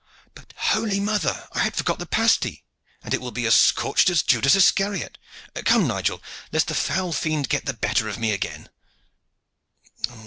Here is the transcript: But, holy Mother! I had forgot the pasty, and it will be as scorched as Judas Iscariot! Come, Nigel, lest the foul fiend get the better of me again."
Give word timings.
But, 0.33 0.53
holy 0.57 0.99
Mother! 0.99 1.47
I 1.51 1.59
had 1.59 1.75
forgot 1.75 1.99
the 1.99 2.07
pasty, 2.07 2.63
and 3.03 3.13
it 3.13 3.21
will 3.21 3.29
be 3.29 3.45
as 3.45 3.53
scorched 3.53 4.09
as 4.09 4.23
Judas 4.23 4.55
Iscariot! 4.55 5.19
Come, 5.63 5.85
Nigel, 5.85 6.23
lest 6.51 6.69
the 6.69 6.73
foul 6.73 7.13
fiend 7.13 7.49
get 7.49 7.67
the 7.67 7.73
better 7.75 8.09
of 8.09 8.17
me 8.17 8.31
again." 8.31 8.69